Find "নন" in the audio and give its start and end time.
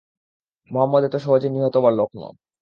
2.15-2.35